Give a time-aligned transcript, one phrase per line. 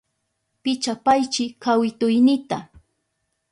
[0.63, 2.57] Pichapaychi kawituynita.